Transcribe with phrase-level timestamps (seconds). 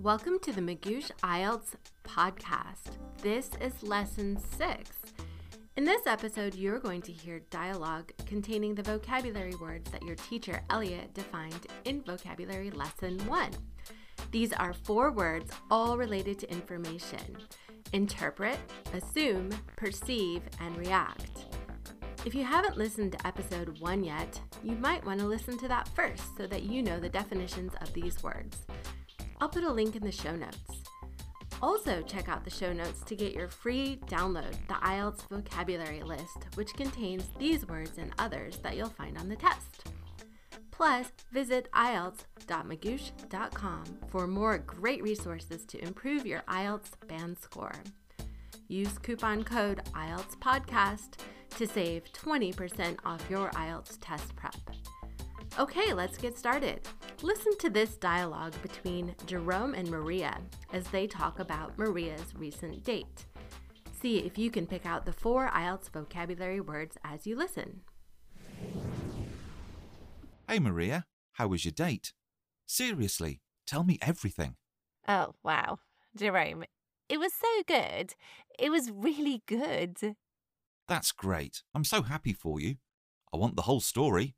[0.00, 2.98] Welcome to the Magoosh IELTS podcast.
[3.22, 4.90] This is lesson six.
[5.78, 10.60] In this episode, you're going to hear dialogue containing the vocabulary words that your teacher,
[10.68, 13.50] Elliot, defined in vocabulary lesson one.
[14.32, 17.38] These are four words, all related to information
[17.94, 18.58] interpret,
[18.92, 21.46] assume, perceive, and react.
[22.26, 25.88] If you haven't listened to episode one yet, you might want to listen to that
[25.88, 28.58] first so that you know the definitions of these words.
[29.40, 30.82] I'll put a link in the show notes.
[31.62, 36.46] Also, check out the show notes to get your free download, the IELTS vocabulary list,
[36.54, 39.86] which contains these words and others that you'll find on the test.
[40.70, 47.72] Plus, visit IELTS.magoosh.com for more great resources to improve your IELTS band score.
[48.68, 51.20] Use coupon code IELTS Podcast
[51.56, 54.54] to save 20% off your IELTS test prep.
[55.58, 56.86] Okay, let's get started.
[57.22, 60.36] Listen to this dialogue between Jerome and Maria
[60.74, 63.24] as they talk about Maria's recent date.
[64.02, 67.80] See if you can pick out the four IELTS vocabulary words as you listen.
[70.46, 72.12] Hey Maria, how was your date?
[72.66, 74.56] Seriously, tell me everything.
[75.08, 75.78] Oh, wow.
[76.14, 76.64] Jerome,
[77.08, 78.14] it was so good.
[78.58, 80.16] It was really good.
[80.86, 81.62] That's great.
[81.74, 82.76] I'm so happy for you.
[83.32, 84.34] I want the whole story.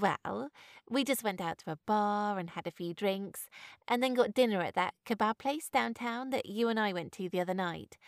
[0.00, 0.50] Well,
[0.88, 3.48] we just went out to a bar and had a few drinks,
[3.86, 7.28] and then got dinner at that kebab place downtown that you and I went to
[7.28, 7.98] the other night.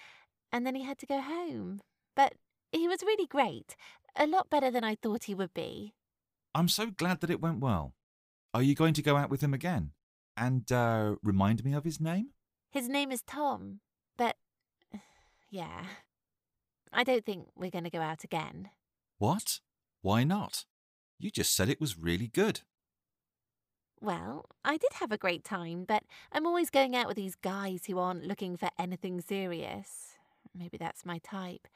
[0.50, 1.80] And then he had to go home.
[2.16, 2.34] But
[2.72, 3.76] he was really great,
[4.16, 5.92] a lot better than I thought he would be.
[6.54, 7.94] I'm so glad that it went well.
[8.54, 9.92] Are you going to go out with him again?
[10.36, 12.28] And uh, remind me of his name?
[12.70, 13.80] His name is Tom,
[14.16, 14.36] but
[15.50, 15.84] yeah.
[16.92, 18.70] I don't think we're going to go out again.
[19.18, 19.60] What?
[20.02, 20.64] Why not?
[21.22, 22.62] You just said it was really good.
[24.00, 27.86] Well, I did have a great time, but I'm always going out with these guys
[27.86, 30.16] who aren't looking for anything serious.
[30.52, 31.68] Maybe that's my type.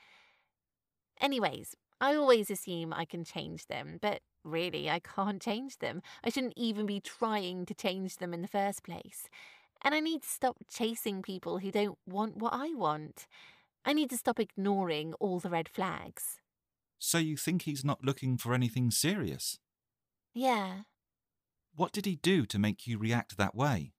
[1.20, 6.02] Anyways, I always assume I can change them, but really, I can't change them.
[6.24, 9.28] I shouldn't even be trying to change them in the first place.
[9.84, 13.28] And I need to stop chasing people who don't want what I want.
[13.84, 16.40] I need to stop ignoring all the red flags.
[16.98, 19.58] So you think he's not looking for anything serious?
[20.34, 20.82] Yeah.
[21.74, 23.92] What did he do to make you react that way?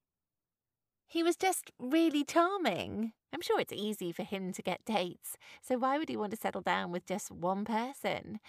[1.08, 3.14] He was just really charming.
[3.32, 6.38] I'm sure it's easy for him to get dates, so why would he want to
[6.38, 8.40] settle down with just one person?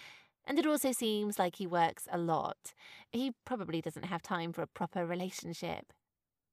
[0.45, 2.73] And it also seems like he works a lot.
[3.11, 5.93] He probably doesn't have time for a proper relationship.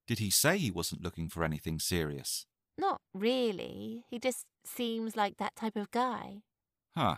[0.07, 2.47] Did he say he wasn't looking for anything serious?
[2.79, 4.05] Not really.
[4.11, 6.43] He just seems like that type of guy.
[6.97, 7.17] Huh.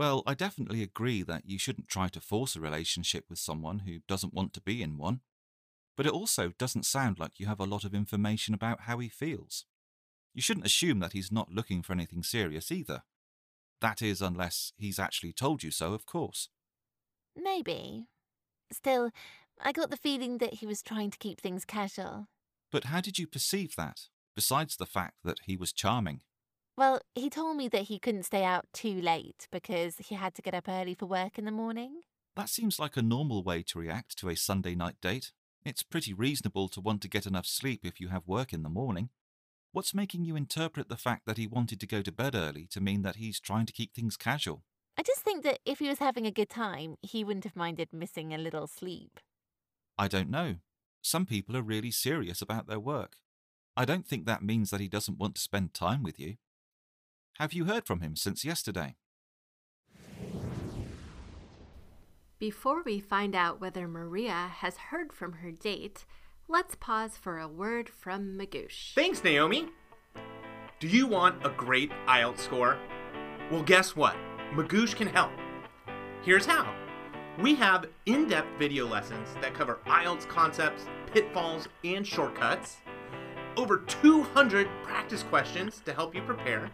[0.00, 3.98] Well, I definitely agree that you shouldn't try to force a relationship with someone who
[4.08, 5.20] doesn't want to be in one.
[5.94, 9.10] But it also doesn't sound like you have a lot of information about how he
[9.10, 9.66] feels.
[10.32, 13.02] You shouldn't assume that he's not looking for anything serious either.
[13.82, 16.48] That is, unless he's actually told you so, of course.
[17.36, 18.06] Maybe.
[18.72, 19.10] Still,
[19.60, 22.28] I got the feeling that he was trying to keep things casual.
[22.72, 26.22] But how did you perceive that, besides the fact that he was charming?
[26.80, 30.40] Well, he told me that he couldn't stay out too late because he had to
[30.40, 32.00] get up early for work in the morning.
[32.36, 35.32] That seems like a normal way to react to a Sunday night date.
[35.62, 38.70] It's pretty reasonable to want to get enough sleep if you have work in the
[38.70, 39.10] morning.
[39.72, 42.80] What's making you interpret the fact that he wanted to go to bed early to
[42.80, 44.64] mean that he's trying to keep things casual?
[44.96, 47.92] I just think that if he was having a good time, he wouldn't have minded
[47.92, 49.20] missing a little sleep.
[49.98, 50.54] I don't know.
[51.02, 53.16] Some people are really serious about their work.
[53.76, 56.36] I don't think that means that he doesn't want to spend time with you.
[57.40, 58.96] Have you heard from him since yesterday?
[62.38, 66.04] Before we find out whether Maria has heard from her date,
[66.48, 68.92] let's pause for a word from Magoosh.
[68.94, 69.70] Thanks, Naomi.
[70.80, 72.76] Do you want a great IELTS score?
[73.50, 74.16] Well, guess what?
[74.52, 75.32] Magoosh can help.
[76.20, 76.74] Here's how.
[77.40, 82.76] We have in-depth video lessons that cover IELTS concepts, pitfalls, and shortcuts.
[83.56, 86.70] Over 200 practice questions to help you prepare.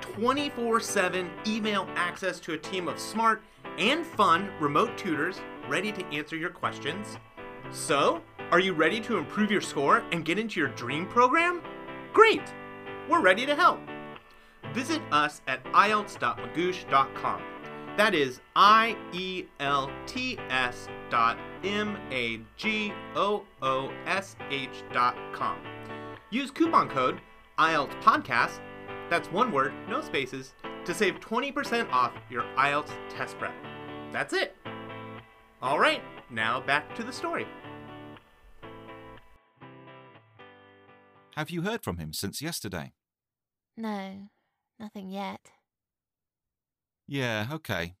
[0.00, 3.42] 24 7 email access to a team of smart
[3.78, 7.18] and fun remote tutors ready to answer your questions.
[7.70, 11.62] So, are you ready to improve your score and get into your dream program?
[12.12, 12.42] Great!
[13.08, 13.80] We're ready to help.
[14.72, 17.42] Visit us at IELTS.magoosh.com.
[17.96, 24.82] That is I E L T S dot M A G O O S H
[24.92, 25.58] dot com.
[26.30, 27.20] Use coupon code
[27.58, 28.60] IELTS Podcast,
[29.10, 30.54] that's one word, no spaces,
[30.84, 33.52] to save 20% off your IELTS test prep.
[34.12, 34.56] That's it.
[35.60, 37.46] All right, now back to the story.
[41.36, 42.92] Have you heard from him since yesterday?
[43.76, 44.28] No,
[44.78, 45.40] nothing yet.
[47.06, 47.94] Yeah, okay.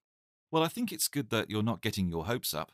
[0.50, 2.72] Well, I think it's good that you're not getting your hopes up.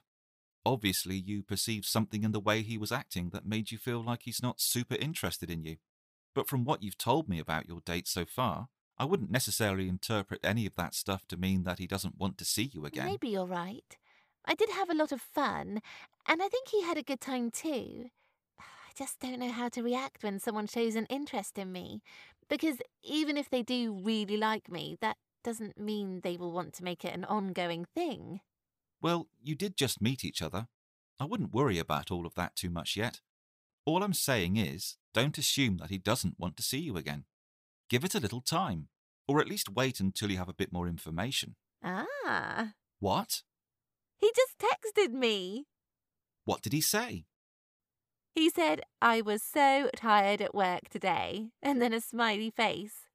[0.64, 4.22] Obviously, you perceived something in the way he was acting that made you feel like
[4.22, 5.76] he's not super interested in you.
[6.36, 8.68] But from what you've told me about your date so far,
[8.98, 12.44] I wouldn't necessarily interpret any of that stuff to mean that he doesn't want to
[12.44, 13.06] see you again.
[13.06, 13.96] Maybe you're right.
[14.44, 15.80] I did have a lot of fun,
[16.28, 18.10] and I think he had a good time too.
[18.60, 22.02] I just don't know how to react when someone shows an interest in me,
[22.50, 26.84] because even if they do really like me, that doesn't mean they will want to
[26.84, 28.40] make it an ongoing thing.
[29.00, 30.68] Well, you did just meet each other.
[31.18, 33.22] I wouldn't worry about all of that too much yet.
[33.86, 37.24] All I'm saying is, don't assume that he doesn't want to see you again.
[37.88, 38.88] Give it a little time,
[39.28, 41.54] or at least wait until you have a bit more information.
[41.84, 42.72] Ah.
[42.98, 43.42] What?
[44.16, 45.66] He just texted me.
[46.44, 47.26] What did he say?
[48.34, 53.06] He said, I was so tired at work today, and then a smiley face.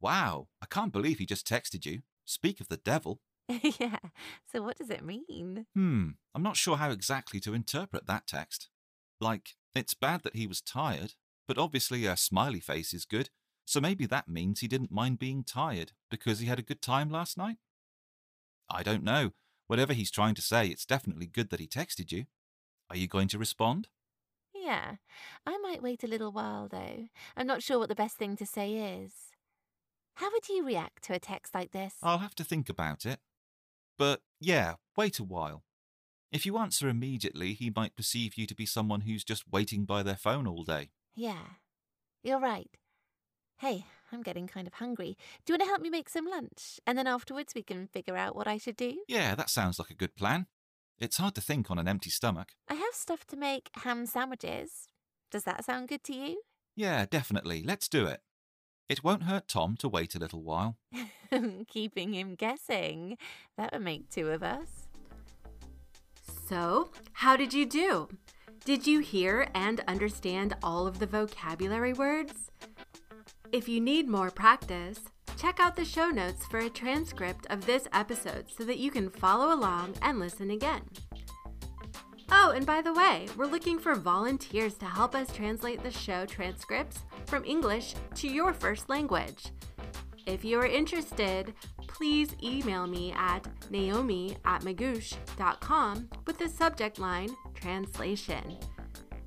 [0.00, 2.02] Wow, I can't believe he just texted you.
[2.24, 3.20] Speak of the devil.
[3.48, 3.98] yeah,
[4.50, 5.66] so what does it mean?
[5.74, 8.68] Hmm, I'm not sure how exactly to interpret that text.
[9.20, 11.14] Like, it's bad that he was tired,
[11.46, 13.30] but obviously a smiley face is good,
[13.64, 17.10] so maybe that means he didn't mind being tired because he had a good time
[17.10, 17.56] last night?
[18.70, 19.32] I don't know.
[19.66, 22.26] Whatever he's trying to say, it's definitely good that he texted you.
[22.88, 23.88] Are you going to respond?
[24.54, 24.96] Yeah,
[25.44, 27.08] I might wait a little while though.
[27.36, 29.12] I'm not sure what the best thing to say is.
[30.14, 31.94] How would you react to a text like this?
[32.02, 33.20] I'll have to think about it.
[33.98, 35.64] But yeah, wait a while.
[36.32, 40.02] If you answer immediately, he might perceive you to be someone who's just waiting by
[40.02, 40.90] their phone all day.
[41.14, 41.44] Yeah,
[42.22, 42.70] you're right.
[43.58, 45.16] Hey, I'm getting kind of hungry.
[45.44, 46.78] Do you want to help me make some lunch?
[46.86, 48.98] And then afterwards we can figure out what I should do?
[49.08, 50.46] Yeah, that sounds like a good plan.
[50.98, 52.48] It's hard to think on an empty stomach.
[52.68, 54.88] I have stuff to make ham sandwiches.
[55.30, 56.42] Does that sound good to you?
[56.74, 57.62] Yeah, definitely.
[57.62, 58.20] Let's do it.
[58.88, 60.76] It won't hurt Tom to wait a little while.
[61.68, 63.16] Keeping him guessing.
[63.56, 64.85] That would make two of us.
[66.48, 68.08] So, how did you do?
[68.64, 72.52] Did you hear and understand all of the vocabulary words?
[73.50, 75.00] If you need more practice,
[75.36, 79.10] check out the show notes for a transcript of this episode so that you can
[79.10, 80.82] follow along and listen again.
[82.30, 86.26] Oh, and by the way, we're looking for volunteers to help us translate the show
[86.26, 89.46] transcripts from English to your first language.
[90.26, 91.54] If you are interested,
[91.96, 98.58] please email me at naomi at magoosh.com with the subject line Translation.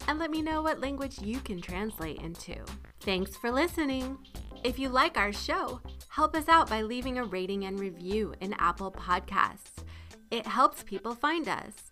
[0.07, 2.55] And let me know what language you can translate into.
[2.99, 4.19] Thanks for listening.
[4.63, 8.53] If you like our show, help us out by leaving a rating and review in
[8.59, 9.83] Apple Podcasts.
[10.29, 11.91] It helps people find us.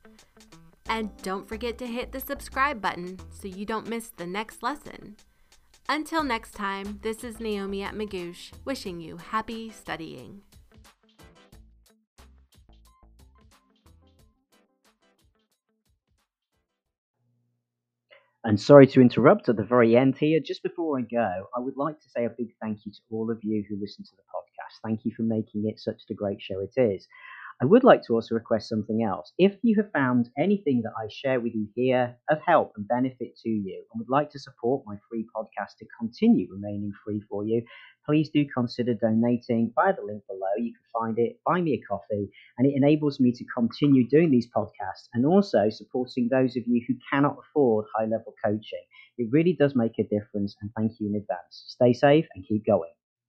[0.88, 5.16] And don't forget to hit the subscribe button so you don't miss the next lesson.
[5.90, 10.42] Until next time, this is Naomi at Magoosh wishing you happy studying.
[18.44, 20.40] And sorry to interrupt at the very end here.
[20.40, 23.30] Just before I go, I would like to say a big thank you to all
[23.30, 24.80] of you who listen to the podcast.
[24.84, 27.08] Thank you for making it such a great show it is.
[27.62, 29.32] I would like to also request something else.
[29.38, 33.36] If you have found anything that I share with you here of help and benefit
[33.44, 37.46] to you and would like to support my free podcast to continue remaining free for
[37.46, 37.64] you,
[38.06, 40.54] please do consider donating via the link below.
[40.58, 44.32] You can find it, buy me a coffee, and it enables me to continue doing
[44.32, 48.86] these podcasts and also supporting those of you who cannot afford high level coaching.
[49.18, 51.66] It really does make a difference, and thank you in advance.
[51.68, 52.97] Stay safe and keep going.